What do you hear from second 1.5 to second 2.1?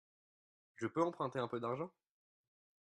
d'argent?